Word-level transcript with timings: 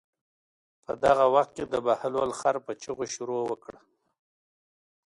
په 0.85 0.93
دغه 1.03 1.25
وخت 1.35 1.51
کې 1.57 1.65
د 1.67 1.75
بهلول 1.87 2.31
خر 2.39 2.55
په 2.65 2.71
چغو 2.81 3.05
شروع 3.13 3.41
وکړه. 3.45 3.79